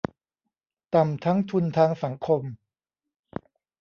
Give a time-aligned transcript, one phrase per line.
[0.93, 2.41] ต่ำทั้งทุนทางสังคม